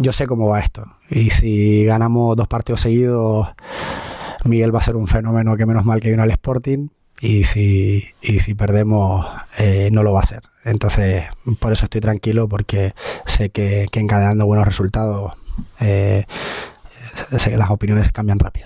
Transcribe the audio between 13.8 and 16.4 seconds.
que encadenando buenos resultados, eh,